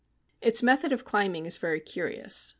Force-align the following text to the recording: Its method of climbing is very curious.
Its 0.41 0.63
method 0.63 0.91
of 0.91 1.05
climbing 1.05 1.45
is 1.45 1.59
very 1.59 1.79
curious. 1.79 2.49